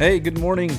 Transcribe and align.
Hey, 0.00 0.18
good 0.18 0.38
morning, 0.38 0.70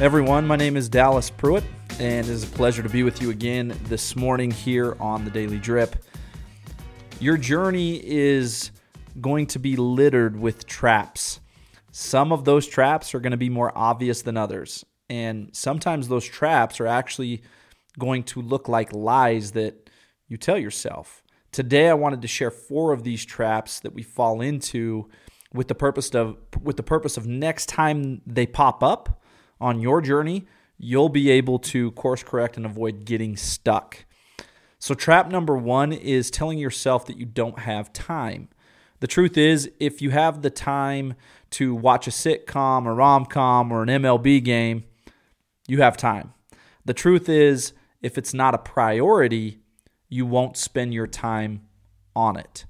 everyone. 0.00 0.46
My 0.46 0.56
name 0.56 0.76
is 0.76 0.90
Dallas 0.90 1.30
Pruitt, 1.30 1.64
and 1.98 2.26
it 2.26 2.30
is 2.30 2.44
a 2.44 2.46
pleasure 2.46 2.82
to 2.82 2.90
be 2.90 3.02
with 3.02 3.22
you 3.22 3.30
again 3.30 3.74
this 3.84 4.14
morning 4.14 4.50
here 4.50 4.98
on 5.00 5.24
the 5.24 5.30
Daily 5.30 5.58
Drip. 5.58 5.96
Your 7.20 7.38
journey 7.38 8.02
is 8.04 8.70
going 9.18 9.46
to 9.46 9.58
be 9.58 9.76
littered 9.76 10.38
with 10.38 10.66
traps. 10.66 11.40
Some 11.90 12.32
of 12.32 12.44
those 12.44 12.66
traps 12.66 13.14
are 13.14 13.20
going 13.20 13.30
to 13.30 13.38
be 13.38 13.48
more 13.48 13.72
obvious 13.74 14.20
than 14.20 14.36
others, 14.36 14.84
and 15.08 15.48
sometimes 15.56 16.08
those 16.08 16.26
traps 16.26 16.80
are 16.80 16.86
actually 16.86 17.40
going 17.98 18.24
to 18.24 18.42
look 18.42 18.68
like 18.68 18.92
lies 18.92 19.52
that 19.52 19.88
you 20.28 20.36
tell 20.36 20.58
yourself. 20.58 21.22
Today, 21.50 21.88
I 21.88 21.94
wanted 21.94 22.20
to 22.20 22.28
share 22.28 22.50
four 22.50 22.92
of 22.92 23.04
these 23.04 23.24
traps 23.24 23.80
that 23.80 23.94
we 23.94 24.02
fall 24.02 24.42
into 24.42 25.08
with 25.52 25.68
the 25.68 25.74
purpose 25.74 26.14
of 26.14 26.36
with 26.62 26.76
the 26.76 26.82
purpose 26.82 27.16
of 27.16 27.26
next 27.26 27.66
time 27.66 28.22
they 28.26 28.46
pop 28.46 28.82
up 28.82 29.20
on 29.60 29.80
your 29.80 30.00
journey, 30.00 30.46
you'll 30.78 31.08
be 31.08 31.30
able 31.30 31.58
to 31.58 31.90
course 31.92 32.22
correct 32.22 32.56
and 32.56 32.64
avoid 32.64 33.04
getting 33.04 33.36
stuck. 33.36 34.04
So 34.78 34.94
trap 34.94 35.28
number 35.28 35.56
1 35.56 35.92
is 35.92 36.30
telling 36.30 36.58
yourself 36.58 37.04
that 37.06 37.18
you 37.18 37.26
don't 37.26 37.58
have 37.58 37.92
time. 37.92 38.48
The 39.00 39.06
truth 39.06 39.36
is, 39.36 39.70
if 39.78 40.00
you 40.00 40.10
have 40.10 40.40
the 40.40 40.50
time 40.50 41.14
to 41.50 41.74
watch 41.74 42.06
a 42.06 42.10
sitcom, 42.10 42.86
a 42.86 42.92
rom 42.92 43.26
com, 43.26 43.72
or 43.72 43.82
an 43.82 43.88
MLB 43.88 44.42
game, 44.42 44.84
you 45.68 45.82
have 45.82 45.96
time. 45.96 46.32
The 46.84 46.94
truth 46.94 47.28
is, 47.28 47.72
if 48.00 48.16
it's 48.16 48.32
not 48.32 48.54
a 48.54 48.58
priority, 48.58 49.58
you 50.08 50.24
won't 50.24 50.56
spend 50.56 50.94
your 50.94 51.06
time 51.06 51.62
on 52.16 52.36
it. 52.36 52.64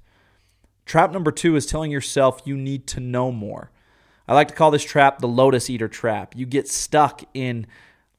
Trap 0.85 1.11
number 1.11 1.31
two 1.31 1.55
is 1.55 1.65
telling 1.65 1.91
yourself 1.91 2.41
you 2.45 2.57
need 2.57 2.87
to 2.87 2.99
know 2.99 3.31
more. 3.31 3.71
I 4.27 4.33
like 4.33 4.47
to 4.49 4.53
call 4.53 4.71
this 4.71 4.83
trap 4.83 5.19
the 5.19 5.27
lotus 5.27 5.69
eater 5.69 5.87
trap. 5.87 6.35
You 6.35 6.45
get 6.45 6.67
stuck 6.67 7.23
in 7.33 7.67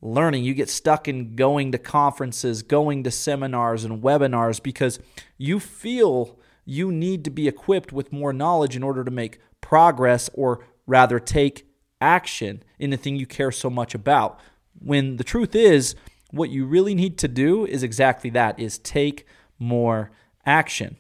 learning, 0.01 0.45
you 0.45 0.53
get 0.53 0.69
stuck 0.69 1.09
in 1.09 1.37
going 1.37 1.73
to 1.73 1.79
conferences, 1.79 2.63
going 2.63 3.05
to 3.05 3.11
seminars 3.11 3.85
and 3.85 4.03
webinars 4.03 4.63
because 4.63 4.99
you 5.39 5.61
feel 5.61 6.39
you 6.65 6.91
need 6.91 7.25
to 7.25 7.31
be 7.31 7.49
equipped 7.49 7.93
with 7.93 8.13
more 8.13 8.33
knowledge 8.33 8.77
in 8.77 8.83
order 8.83 9.05
to 9.05 9.11
make 9.11 9.39
progress 9.61 10.29
or 10.35 10.65
rather 10.87 11.19
take 11.19 11.67
action 12.01 12.63
in 12.79 12.91
the 12.91 12.97
thing 12.97 13.17
you 13.17 13.27
care 13.27 13.53
so 13.53 13.71
much 13.71 13.95
about. 13.95 14.41
When 14.79 15.17
the 15.17 15.25
truth 15.25 15.55
is, 15.55 15.95
what 16.31 16.51
you 16.51 16.67
really 16.67 16.95
need 16.95 17.19
to 17.19 17.29
do 17.29 17.65
is 17.65 17.83
exactly 17.83 18.31
that 18.31 18.59
is 18.59 18.79
take 18.79 19.27
more 19.59 20.11
action. 20.45 20.97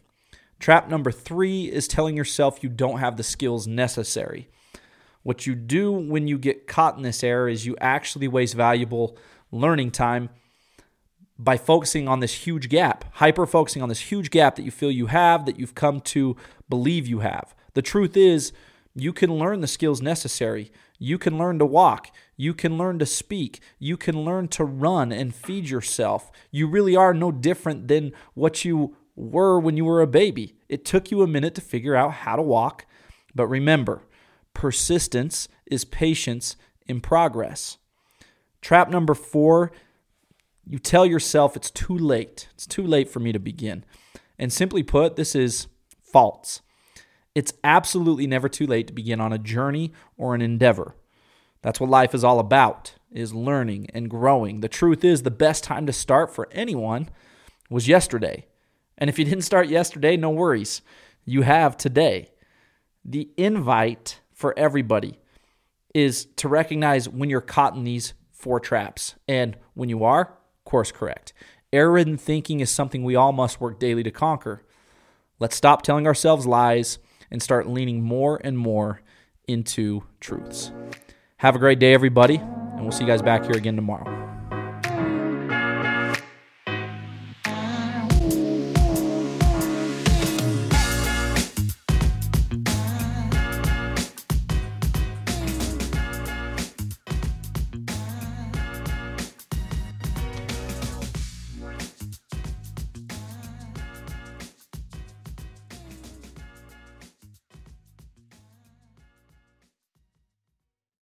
Trap 0.62 0.88
number 0.88 1.10
three 1.10 1.64
is 1.64 1.88
telling 1.88 2.16
yourself 2.16 2.62
you 2.62 2.68
don't 2.68 3.00
have 3.00 3.16
the 3.16 3.24
skills 3.24 3.66
necessary. 3.66 4.48
What 5.24 5.44
you 5.44 5.56
do 5.56 5.90
when 5.90 6.28
you 6.28 6.38
get 6.38 6.68
caught 6.68 6.96
in 6.96 7.02
this 7.02 7.24
error 7.24 7.48
is 7.48 7.66
you 7.66 7.76
actually 7.80 8.28
waste 8.28 8.54
valuable 8.54 9.18
learning 9.50 9.90
time 9.90 10.30
by 11.36 11.56
focusing 11.56 12.06
on 12.06 12.20
this 12.20 12.46
huge 12.46 12.68
gap, 12.68 13.04
hyper 13.14 13.44
focusing 13.44 13.82
on 13.82 13.88
this 13.88 14.12
huge 14.12 14.30
gap 14.30 14.54
that 14.54 14.62
you 14.62 14.70
feel 14.70 14.92
you 14.92 15.06
have, 15.06 15.46
that 15.46 15.58
you've 15.58 15.74
come 15.74 15.98
to 16.02 16.36
believe 16.68 17.08
you 17.08 17.18
have. 17.18 17.56
The 17.74 17.82
truth 17.82 18.16
is, 18.16 18.52
you 18.94 19.12
can 19.12 19.34
learn 19.34 19.62
the 19.62 19.66
skills 19.66 20.00
necessary. 20.00 20.70
You 20.96 21.18
can 21.18 21.38
learn 21.38 21.58
to 21.58 21.66
walk. 21.66 22.14
You 22.36 22.54
can 22.54 22.78
learn 22.78 23.00
to 23.00 23.06
speak. 23.06 23.60
You 23.80 23.96
can 23.96 24.24
learn 24.24 24.46
to 24.48 24.64
run 24.64 25.10
and 25.10 25.34
feed 25.34 25.68
yourself. 25.68 26.30
You 26.52 26.68
really 26.68 26.94
are 26.94 27.14
no 27.14 27.32
different 27.32 27.88
than 27.88 28.12
what 28.34 28.64
you 28.64 28.94
were 29.22 29.58
when 29.58 29.76
you 29.76 29.84
were 29.84 30.02
a 30.02 30.06
baby. 30.06 30.54
It 30.68 30.84
took 30.84 31.10
you 31.10 31.22
a 31.22 31.26
minute 31.26 31.54
to 31.54 31.60
figure 31.60 31.94
out 31.94 32.12
how 32.12 32.36
to 32.36 32.42
walk, 32.42 32.86
but 33.34 33.46
remember, 33.46 34.02
persistence 34.54 35.48
is 35.66 35.84
patience 35.84 36.56
in 36.86 37.00
progress. 37.00 37.78
Trap 38.60 38.90
number 38.90 39.14
four, 39.14 39.72
you 40.66 40.78
tell 40.78 41.04
yourself 41.04 41.56
it's 41.56 41.70
too 41.70 41.96
late. 41.96 42.48
It's 42.54 42.66
too 42.66 42.86
late 42.86 43.08
for 43.08 43.20
me 43.20 43.32
to 43.32 43.38
begin. 43.38 43.84
And 44.38 44.52
simply 44.52 44.82
put, 44.82 45.16
this 45.16 45.34
is 45.34 45.66
false. 46.00 46.60
It's 47.34 47.54
absolutely 47.64 48.26
never 48.26 48.48
too 48.48 48.66
late 48.66 48.86
to 48.88 48.92
begin 48.92 49.20
on 49.20 49.32
a 49.32 49.38
journey 49.38 49.92
or 50.16 50.34
an 50.34 50.42
endeavor. 50.42 50.94
That's 51.62 51.80
what 51.80 51.90
life 51.90 52.14
is 52.14 52.24
all 52.24 52.38
about, 52.38 52.94
is 53.10 53.34
learning 53.34 53.88
and 53.94 54.10
growing. 54.10 54.60
The 54.60 54.68
truth 54.68 55.04
is 55.04 55.22
the 55.22 55.30
best 55.30 55.64
time 55.64 55.86
to 55.86 55.92
start 55.92 56.34
for 56.34 56.48
anyone 56.52 57.08
was 57.70 57.88
yesterday. 57.88 58.46
And 58.98 59.10
if 59.10 59.18
you 59.18 59.24
didn't 59.24 59.42
start 59.42 59.68
yesterday, 59.68 60.16
no 60.16 60.30
worries. 60.30 60.82
You 61.24 61.42
have 61.42 61.76
today. 61.76 62.30
The 63.04 63.30
invite 63.36 64.20
for 64.32 64.56
everybody 64.58 65.18
is 65.94 66.26
to 66.36 66.48
recognize 66.48 67.08
when 67.08 67.30
you're 67.30 67.40
caught 67.40 67.74
in 67.74 67.84
these 67.84 68.14
four 68.30 68.60
traps. 68.60 69.14
And 69.28 69.56
when 69.74 69.88
you 69.88 70.04
are, 70.04 70.36
course 70.64 70.92
correct. 70.92 71.32
Error 71.72 71.98
in 71.98 72.16
thinking 72.16 72.60
is 72.60 72.70
something 72.70 73.04
we 73.04 73.16
all 73.16 73.32
must 73.32 73.60
work 73.60 73.78
daily 73.78 74.02
to 74.02 74.10
conquer. 74.10 74.64
Let's 75.38 75.56
stop 75.56 75.82
telling 75.82 76.06
ourselves 76.06 76.46
lies 76.46 76.98
and 77.30 77.42
start 77.42 77.68
leaning 77.68 78.02
more 78.02 78.40
and 78.44 78.58
more 78.58 79.02
into 79.48 80.04
truths. 80.20 80.72
Have 81.38 81.56
a 81.56 81.58
great 81.58 81.78
day, 81.78 81.94
everybody, 81.94 82.36
and 82.36 82.82
we'll 82.82 82.92
see 82.92 83.04
you 83.04 83.10
guys 83.10 83.22
back 83.22 83.44
here 83.44 83.56
again 83.56 83.76
tomorrow. 83.76 84.21